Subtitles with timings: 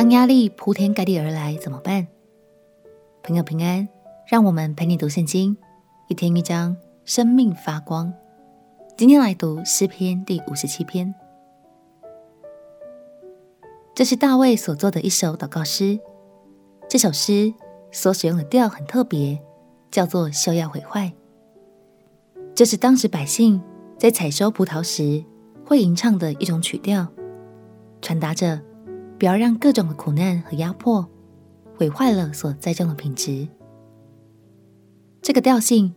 [0.00, 2.06] 当压力铺天盖地而来，怎么办？
[3.22, 3.86] 朋友平安，
[4.26, 5.54] 让我们陪你读圣经，
[6.08, 8.10] 一天一章，生命发光。
[8.96, 11.14] 今天来读诗篇第五十七篇，
[13.94, 16.00] 这是大卫所作的一首祷告诗。
[16.88, 17.52] 这首诗
[17.92, 19.38] 所使用的调很特别，
[19.90, 21.12] 叫做休要毁坏。
[22.54, 23.60] 这是当时百姓
[23.98, 25.22] 在采收葡萄时
[25.66, 27.06] 会吟唱的一种曲调，
[28.00, 28.62] 传达着
[29.20, 31.06] 不要让各种的苦难和压迫
[31.76, 33.46] 毁坏了所栽种的品质。
[35.20, 35.94] 这个调性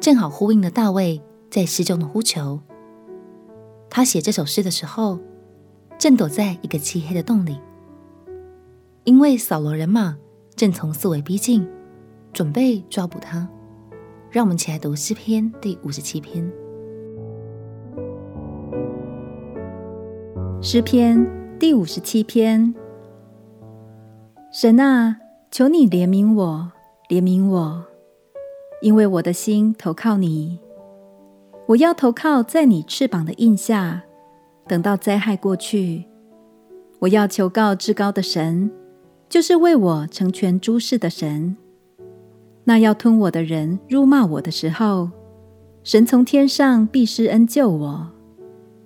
[0.00, 2.60] 正好呼应了大卫在诗中的呼求。
[3.90, 5.18] 他写这首诗的时候，
[5.98, 7.60] 正躲在一个漆黑的洞里，
[9.04, 10.16] 因为扫罗人马
[10.56, 11.68] 正从四围逼近，
[12.32, 13.46] 准备抓捕他。
[14.30, 16.50] 让我们起来读诗篇第五十七篇。
[20.62, 21.22] 诗篇
[21.62, 22.74] 第五十七篇。
[24.52, 25.16] 神啊，
[25.48, 26.72] 求你怜悯我，
[27.08, 27.84] 怜悯我，
[28.80, 30.58] 因为我的心投靠你。
[31.68, 34.02] 我要投靠在你翅膀的印下，
[34.66, 36.04] 等到灾害过去。
[36.98, 38.68] 我要求告至高的神，
[39.28, 41.56] 就是为我成全诸事的神。
[42.64, 45.10] 那要吞我的人辱骂我的时候，
[45.84, 48.10] 神从天上必施恩救我，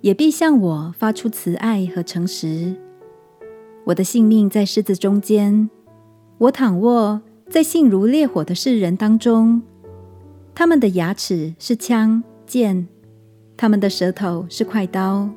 [0.01, 2.75] 也必向我发出慈爱和诚实。
[3.85, 5.69] 我的性命在狮子中间，
[6.37, 9.61] 我躺卧在性如烈火的世人当中。
[10.53, 12.87] 他们的牙齿是枪剑，
[13.55, 15.29] 他们的舌头是快刀。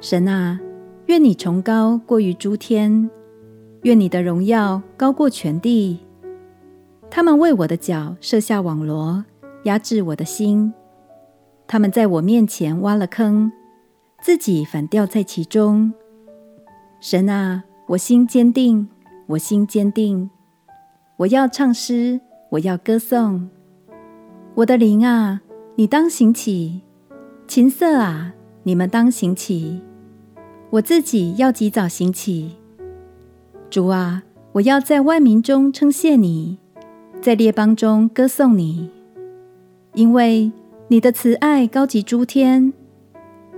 [0.00, 0.60] 神啊，
[1.06, 3.10] 愿你崇高过于诸天，
[3.82, 5.98] 愿你的荣耀高过全地。
[7.10, 9.24] 他们为我的脚设下网罗，
[9.64, 10.72] 压制我的心。
[11.66, 13.50] 他们在我面前挖了坑，
[14.22, 15.92] 自己反掉在其中。
[17.00, 18.88] 神啊，我心坚定，
[19.26, 20.30] 我心坚定。
[21.18, 23.48] 我要唱诗，我要歌颂。
[24.54, 25.40] 我的灵啊，
[25.76, 26.80] 你当行起；
[27.46, 29.82] 琴瑟啊，你们当行起。
[30.70, 32.56] 我自己要及早行起。
[33.70, 34.22] 主啊，
[34.52, 36.58] 我要在万民中称谢你。
[37.20, 38.90] 在列邦中歌颂你，
[39.94, 40.52] 因为
[40.86, 42.70] 你的慈爱高及诸天，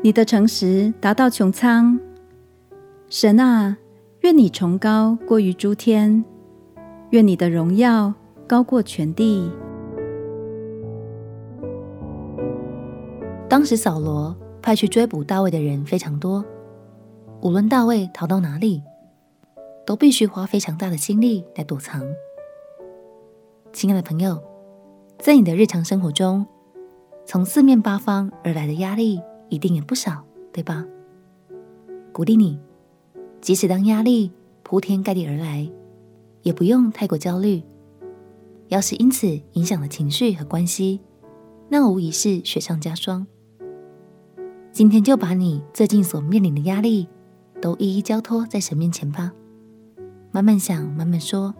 [0.00, 1.98] 你的诚实达到穹苍。
[3.08, 3.76] 神啊，
[4.20, 6.24] 愿你崇高过于诸天，
[7.10, 8.14] 愿你的荣耀
[8.46, 9.50] 高过全地。
[13.48, 16.44] 当时扫罗派去追捕大卫的人非常多，
[17.42, 18.80] 无论大卫逃到哪里，
[19.84, 22.02] 都必须花非常大的精力来躲藏。
[23.72, 24.40] 亲爱的朋友，
[25.18, 26.46] 在你的日常生活中，
[27.26, 30.86] 从四面八方而来的压力一定也不少，对吧？
[32.12, 32.56] 鼓励你，
[33.40, 34.30] 即使当压力
[34.62, 35.68] 铺天盖地而来，
[36.42, 37.60] 也不用太过焦虑。
[38.68, 41.00] 要是因此影响了情绪和关系，
[41.68, 43.26] 那无疑是雪上加霜。
[44.70, 47.08] 今天就把你最近所面临的压力，
[47.60, 49.32] 都一一交托在神面前吧。
[50.30, 51.52] 慢慢想，慢慢说。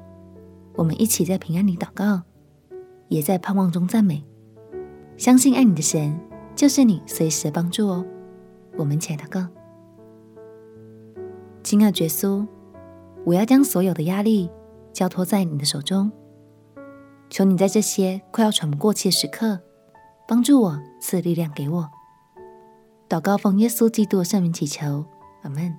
[0.76, 2.22] 我们一起在平安里祷告，
[3.08, 4.22] 也在盼望中赞美，
[5.16, 6.18] 相信爱你的神
[6.54, 8.04] 就是你随时的帮助哦。
[8.76, 9.46] 我们一起来祷告，
[11.62, 12.46] 亲爱的耶稣，
[13.24, 14.50] 我要将所有的压力
[14.92, 16.12] 交托在你的手中，
[17.30, 19.60] 求你在这些快要喘不过气的时刻，
[20.28, 21.90] 帮助我，赐力量给我。
[23.08, 25.04] 祷告奉耶稣基督的圣名祈求，
[25.42, 25.74] 阿门。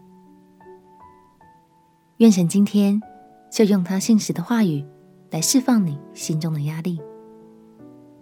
[2.17, 3.01] 愿神今天。
[3.49, 4.85] 就用他信实的话语
[5.31, 7.01] 来释放你心中的压力，